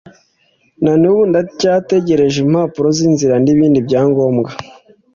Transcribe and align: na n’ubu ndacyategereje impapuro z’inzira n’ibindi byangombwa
na 0.83 0.93
n’ubu 1.01 1.21
ndacyategereje 1.29 2.37
impapuro 2.45 2.87
z’inzira 2.97 3.35
n’ibindi 3.43 3.79
byangombwa 3.87 4.49